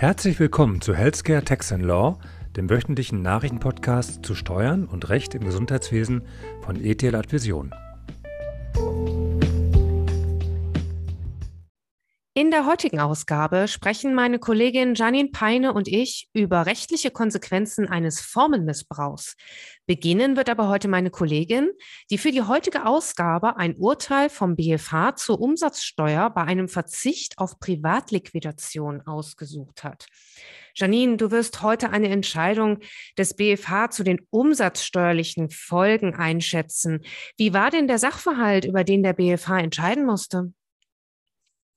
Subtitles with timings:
[0.00, 2.18] Herzlich willkommen zu Healthcare Tax and Law,
[2.56, 6.22] dem wöchentlichen Nachrichtenpodcast zu Steuern und Recht im Gesundheitswesen
[6.62, 7.74] von ETL Advision.
[12.32, 18.20] In der heutigen Ausgabe sprechen meine Kollegin Janine Peine und ich über rechtliche Konsequenzen eines
[18.20, 19.34] Formenmissbrauchs.
[19.86, 21.70] Beginnen wird aber heute meine Kollegin,
[22.08, 27.58] die für die heutige Ausgabe ein Urteil vom BFH zur Umsatzsteuer bei einem Verzicht auf
[27.58, 30.06] Privatliquidation ausgesucht hat.
[30.76, 32.78] Janine, du wirst heute eine Entscheidung
[33.18, 37.00] des BFH zu den umsatzsteuerlichen Folgen einschätzen.
[37.36, 40.52] Wie war denn der Sachverhalt, über den der BFH entscheiden musste?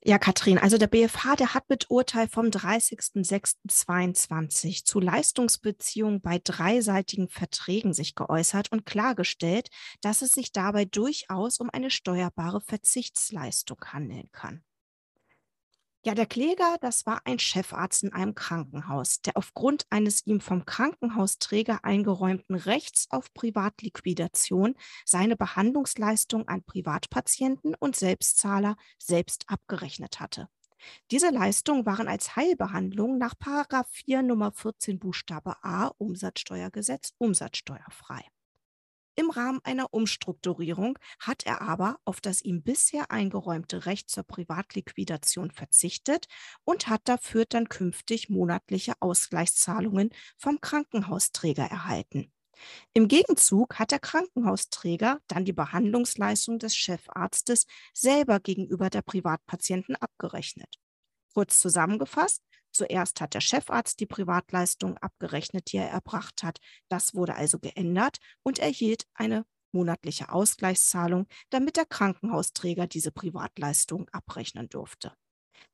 [0.06, 7.30] Ja, Katrin, also der BFH, der hat mit Urteil vom 30.06.22 zu Leistungsbeziehungen bei dreiseitigen
[7.30, 9.70] Verträgen sich geäußert und klargestellt,
[10.02, 14.62] dass es sich dabei durchaus um eine steuerbare Verzichtsleistung handeln kann.
[16.06, 20.66] Ja, der Kläger, das war ein Chefarzt in einem Krankenhaus, der aufgrund eines ihm vom
[20.66, 30.50] Krankenhausträger eingeräumten Rechts auf Privatliquidation seine Behandlungsleistung an Privatpatienten und Selbstzahler selbst abgerechnet hatte.
[31.10, 33.36] Diese Leistungen waren als Heilbehandlung nach
[33.90, 38.26] 4 Nummer 14 Buchstabe A Umsatzsteuergesetz umsatzsteuerfrei.
[39.16, 45.52] Im Rahmen einer Umstrukturierung hat er aber auf das ihm bisher eingeräumte Recht zur Privatliquidation
[45.52, 46.28] verzichtet
[46.64, 52.32] und hat dafür dann künftig monatliche Ausgleichszahlungen vom Krankenhausträger erhalten.
[52.94, 60.80] Im Gegenzug hat der Krankenhausträger dann die Behandlungsleistung des Chefarztes selber gegenüber der Privatpatienten abgerechnet.
[61.34, 62.42] Kurz zusammengefasst,
[62.74, 66.60] Zuerst hat der Chefarzt die Privatleistung abgerechnet, die er erbracht hat.
[66.90, 74.70] Das wurde also geändert und erhielt eine monatliche Ausgleichszahlung, damit der Krankenhausträger diese Privatleistung abrechnen
[74.70, 75.14] durfte.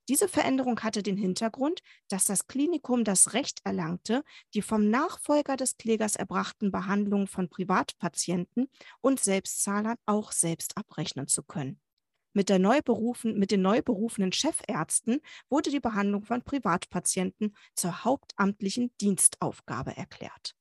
[0.08, 5.78] Diese Veränderung hatte den Hintergrund, dass das Klinikum das Recht erlangte, die vom Nachfolger des
[5.78, 8.70] Klägers erbrachten Behandlungen von Privatpatienten
[9.02, 11.80] und Selbstzahlern auch selbst abrechnen zu können.
[12.40, 15.20] Mit, der neu berufen, mit den neu berufenen Chefärzten
[15.50, 20.56] wurde die Behandlung von Privatpatienten zur hauptamtlichen Dienstaufgabe erklärt.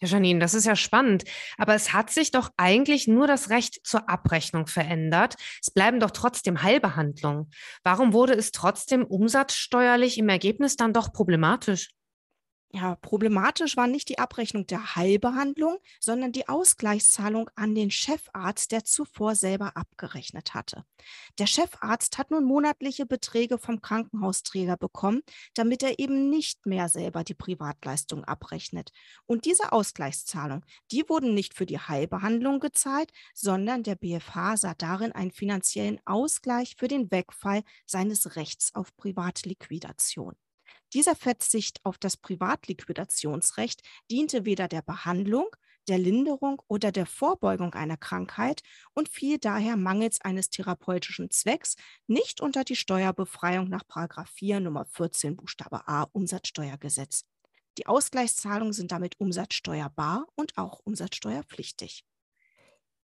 [0.00, 1.22] Ja, Janine, das ist ja spannend.
[1.58, 5.36] Aber es hat sich doch eigentlich nur das Recht zur Abrechnung verändert.
[5.60, 7.52] Es bleiben doch trotzdem Heilbehandlungen.
[7.84, 11.90] Warum wurde es trotzdem umsatzsteuerlich im Ergebnis dann doch problematisch?
[12.74, 18.82] Ja, problematisch war nicht die Abrechnung der Heilbehandlung, sondern die Ausgleichszahlung an den Chefarzt, der
[18.82, 20.86] zuvor selber abgerechnet hatte.
[21.38, 25.20] Der Chefarzt hat nun monatliche Beträge vom Krankenhausträger bekommen,
[25.52, 28.90] damit er eben nicht mehr selber die Privatleistung abrechnet.
[29.26, 35.12] Und diese Ausgleichszahlung, die wurden nicht für die Heilbehandlung gezahlt, sondern der BFH sah darin
[35.12, 40.36] einen finanziellen Ausgleich für den Wegfall seines Rechts auf Privatliquidation.
[40.92, 45.46] Dieser Verzicht auf das Privatliquidationsrecht diente weder der Behandlung,
[45.88, 48.62] der Linderung oder der Vorbeugung einer Krankheit
[48.94, 51.76] und fiel daher mangels eines therapeutischen Zwecks
[52.06, 53.84] nicht unter die Steuerbefreiung nach
[54.28, 57.24] 4 Nummer 14 Buchstabe A Umsatzsteuergesetz.
[57.78, 62.04] Die Ausgleichszahlungen sind damit umsatzsteuerbar und auch umsatzsteuerpflichtig.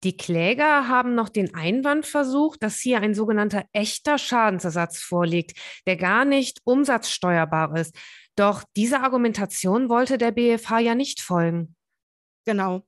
[0.03, 5.95] Die Kläger haben noch den Einwand versucht, dass hier ein sogenannter echter Schadensersatz vorliegt, der
[5.95, 7.95] gar nicht umsatzsteuerbar ist.
[8.35, 11.75] Doch dieser Argumentation wollte der BFH ja nicht folgen.
[12.45, 12.83] Genau.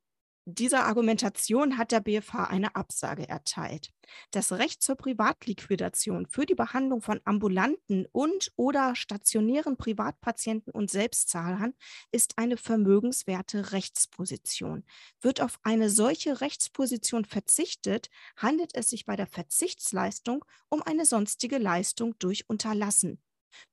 [0.48, 3.92] Dieser Argumentation hat der BFH eine Absage erteilt.
[4.30, 11.74] Das Recht zur Privatliquidation für die Behandlung von ambulanten und oder stationären Privatpatienten und Selbstzahlern
[12.12, 14.84] ist eine vermögenswerte Rechtsposition.
[15.20, 21.58] Wird auf eine solche Rechtsposition verzichtet, handelt es sich bei der Verzichtsleistung um eine sonstige
[21.58, 23.20] Leistung durch Unterlassen.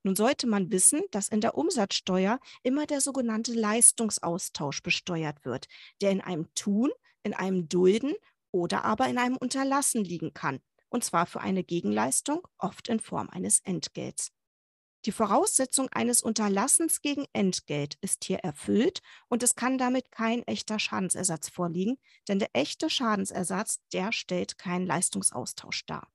[0.03, 5.67] Nun sollte man wissen, dass in der Umsatzsteuer immer der sogenannte Leistungsaustausch besteuert wird,
[6.01, 6.91] der in einem Tun,
[7.23, 8.13] in einem Dulden
[8.51, 10.59] oder aber in einem Unterlassen liegen kann,
[10.89, 14.31] und zwar für eine Gegenleistung, oft in Form eines Entgelts.
[15.05, 20.79] Die Voraussetzung eines Unterlassens gegen Entgelt ist hier erfüllt und es kann damit kein echter
[20.79, 21.97] Schadensersatz vorliegen,
[22.29, 26.12] denn der echte Schadensersatz, der stellt keinen Leistungsaustausch dar.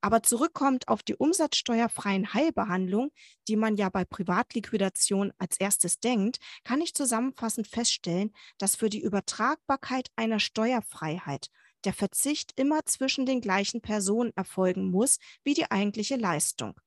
[0.00, 3.10] Aber zurückkommt auf die umsatzsteuerfreien Heilbehandlungen,
[3.48, 9.02] die man ja bei Privatliquidation als erstes denkt, kann ich zusammenfassend feststellen, dass für die
[9.02, 11.48] Übertragbarkeit einer Steuerfreiheit
[11.84, 16.80] der Verzicht immer zwischen den gleichen Personen erfolgen muss wie die eigentliche Leistung.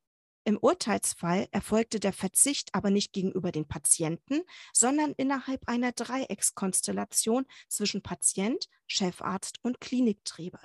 [0.44, 4.42] Im Urteilsfall erfolgte der Verzicht aber nicht gegenüber den Patienten,
[4.74, 10.60] sondern innerhalb einer Dreieckskonstellation zwischen Patient, Chefarzt und Klinikträger.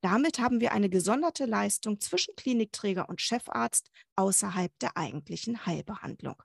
[0.00, 6.40] Damit haben wir eine gesonderte Leistung zwischen Klinikträger und Chefarzt außerhalb der eigentlichen Heilbehandlung.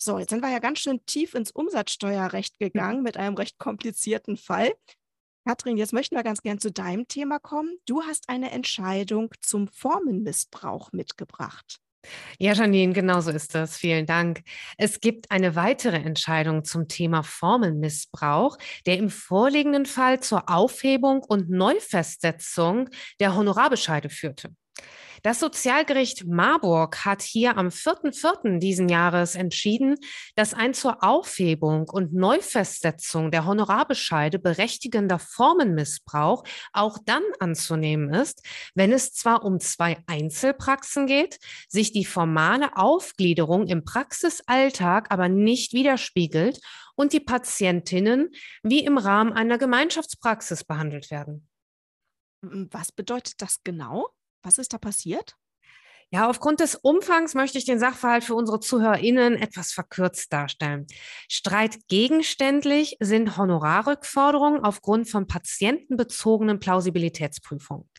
[0.00, 4.36] So, jetzt sind wir ja ganz schön tief ins Umsatzsteuerrecht gegangen mit einem recht komplizierten
[4.36, 4.72] Fall.
[5.44, 7.78] Katrin, jetzt möchten wir ganz gern zu deinem Thema kommen.
[7.86, 11.80] Du hast eine Entscheidung zum Formenmissbrauch mitgebracht.
[12.38, 13.76] Ja, Janine, genau so ist das.
[13.76, 14.42] Vielen Dank.
[14.76, 18.56] Es gibt eine weitere Entscheidung zum Thema Formelmissbrauch,
[18.86, 22.88] der im vorliegenden Fall zur Aufhebung und Neufestsetzung
[23.20, 24.50] der Honorarbescheide führte.
[25.22, 28.58] Das Sozialgericht Marburg hat hier am 4.4.
[28.58, 29.96] diesen Jahres entschieden,
[30.36, 38.92] dass ein zur Aufhebung und Neufestsetzung der Honorarbescheide berechtigender Formenmissbrauch auch dann anzunehmen ist, wenn
[38.92, 41.38] es zwar um zwei Einzelpraxen geht,
[41.68, 46.60] sich die formale Aufgliederung im Praxisalltag aber nicht widerspiegelt
[46.94, 48.30] und die Patientinnen
[48.62, 51.48] wie im Rahmen einer Gemeinschaftspraxis behandelt werden.
[52.40, 54.10] Was bedeutet das genau?
[54.48, 55.36] Was ist da passiert?
[56.10, 60.86] Ja, aufgrund des Umfangs möchte ich den Sachverhalt für unsere ZuhörerInnen etwas verkürzt darstellen.
[61.28, 67.90] Streitgegenständlich sind Honorarrückforderungen aufgrund von patientenbezogenen Plausibilitätsprüfungen.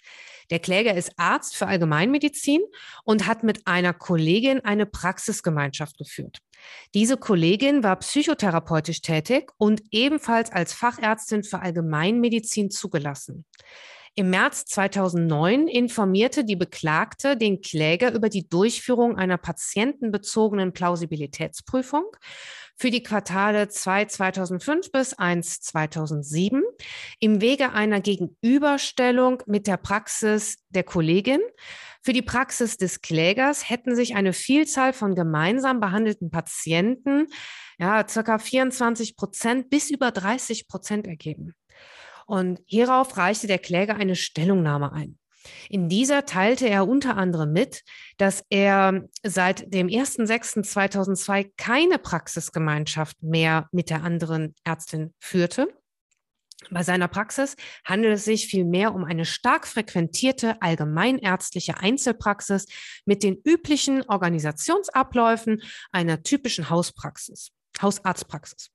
[0.49, 2.61] Der Kläger ist Arzt für Allgemeinmedizin
[3.03, 6.39] und hat mit einer Kollegin eine Praxisgemeinschaft geführt.
[6.95, 13.45] Diese Kollegin war psychotherapeutisch tätig und ebenfalls als Fachärztin für Allgemeinmedizin zugelassen.
[14.15, 22.05] Im März 2009 informierte die Beklagte den Kläger über die Durchführung einer patientenbezogenen Plausibilitätsprüfung
[22.75, 26.63] für die Quartale 2 2005 bis 1 2007
[27.19, 31.41] im Wege einer Gegenüberstellung mit der Praxis der Kollegin.
[32.01, 37.27] Für die Praxis des Klägers hätten sich eine Vielzahl von gemeinsam behandelten Patienten,
[37.77, 41.53] ja, circa 24 Prozent bis über 30 Prozent ergeben.
[42.29, 45.17] Und hierauf reichte der Kläger eine Stellungnahme ein.
[45.67, 47.81] In dieser teilte er unter anderem mit,
[48.17, 55.69] dass er seit dem 1.6.2002 keine Praxisgemeinschaft mehr mit der anderen Ärztin führte.
[56.69, 62.67] Bei seiner Praxis handelt es sich vielmehr um eine stark frequentierte allgemeinärztliche Einzelpraxis
[63.05, 67.49] mit den üblichen Organisationsabläufen einer typischen Hauspraxis,
[67.81, 68.69] Hausarztpraxis.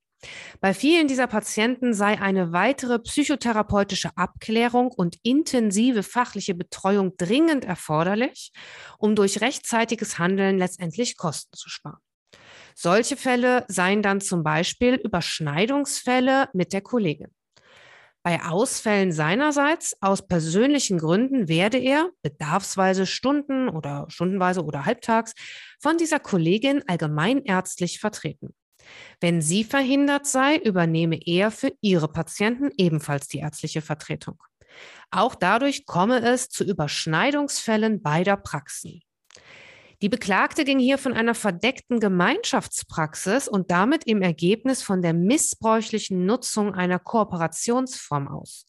[0.61, 8.53] Bei vielen dieser Patienten sei eine weitere psychotherapeutische Abklärung und intensive fachliche Betreuung dringend erforderlich,
[8.99, 12.01] um durch rechtzeitiges Handeln letztendlich Kosten zu sparen.
[12.75, 17.29] Solche Fälle seien dann zum Beispiel Überschneidungsfälle mit der Kollegin.
[18.25, 25.35] Bei Ausfällen seinerseits aus persönlichen Gründen werde er bedarfsweise Stunden oder stundenweise oder halbtags
[25.79, 28.55] von dieser Kollegin allgemeinärztlich vertreten.
[29.21, 34.43] Wenn sie verhindert sei, übernehme er für ihre Patienten ebenfalls die ärztliche Vertretung.
[35.11, 39.01] Auch dadurch komme es zu Überschneidungsfällen beider Praxen.
[40.03, 46.27] Die Beklagte ging hier von einer verdeckten Gemeinschaftspraxis und damit im Ergebnis von der missbräuchlichen
[46.27, 48.67] Nutzung einer Kooperationsform aus.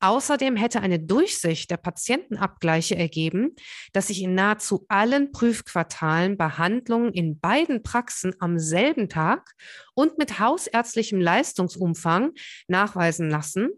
[0.00, 3.56] Außerdem hätte eine Durchsicht der Patientenabgleiche ergeben,
[3.92, 9.54] dass sich in nahezu allen Prüfquartalen Behandlungen in beiden Praxen am selben Tag
[9.94, 12.32] und mit hausärztlichem Leistungsumfang
[12.68, 13.70] nachweisen lassen,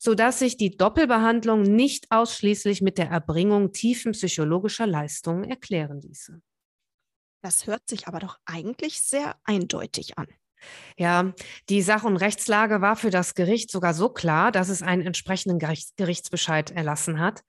[0.00, 6.42] sodass sich die Doppelbehandlung nicht ausschließlich mit der Erbringung tiefen psychologischer Leistungen erklären ließe.
[7.42, 10.26] Das hört sich aber doch eigentlich sehr eindeutig an.
[10.96, 11.32] Ja,
[11.68, 15.58] die Sach- und Rechtslage war für das Gericht sogar so klar, dass es einen entsprechenden
[15.58, 17.42] Gerichts Gerichtsbescheid erlassen hat.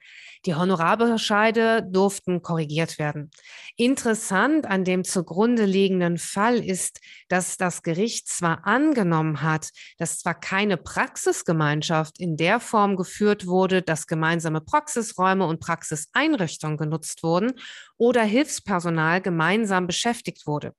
[0.46, 3.30] Die Honorarbescheide durften korrigiert werden.
[3.76, 10.40] Interessant an dem zugrunde liegenden Fall ist, dass das Gericht zwar angenommen hat, dass zwar
[10.40, 17.54] keine Praxisgemeinschaft in der Form geführt wurde, dass gemeinsame Praxisräume und Praxiseinrichtungen genutzt wurden
[17.98, 20.74] oder Hilfspersonal gemeinsam beschäftigt wurde.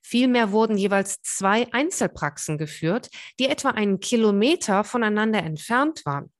[0.00, 6.30] Vielmehr wurden jeweils zwei Einzelpraxen geführt, die etwa einen Kilometer voneinander entfernt waren.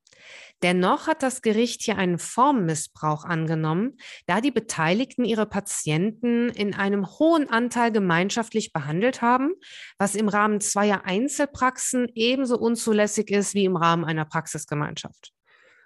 [0.62, 3.96] Dennoch hat das Gericht hier einen Formmissbrauch angenommen,
[4.26, 9.54] da die Beteiligten ihre Patienten in einem hohen Anteil gemeinschaftlich behandelt haben,
[9.98, 15.32] was im Rahmen zweier Einzelpraxen ebenso unzulässig ist wie im Rahmen einer Praxisgemeinschaft.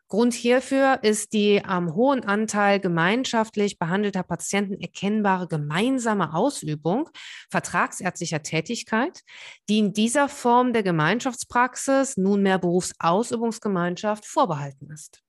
[0.09, 7.09] Grund hierfür ist die am hohen Anteil gemeinschaftlich behandelter Patienten erkennbare gemeinsame Ausübung
[7.51, 9.23] vertragsärztlicher Tätigkeit,
[9.69, 15.23] die in dieser Form der Gemeinschaftspraxis nunmehr Berufsausübungsgemeinschaft vorbehalten ist.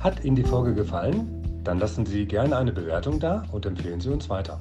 [0.00, 1.62] Hat Ihnen die Folge gefallen?
[1.64, 4.60] Dann lassen Sie gerne eine Bewertung da und empfehlen Sie uns weiter.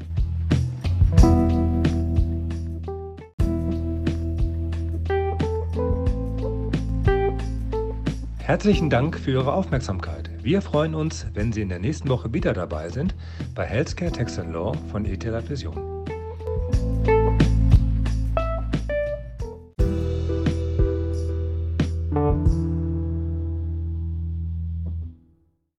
[8.52, 10.30] Herzlichen Dank für Ihre Aufmerksamkeit.
[10.44, 13.16] Wir freuen uns, wenn Sie in der nächsten Woche wieder dabei sind
[13.56, 15.91] bei Healthcare Tax Law von ETH Vision.